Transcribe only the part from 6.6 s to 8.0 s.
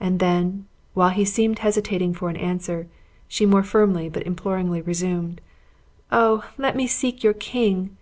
me seek your king?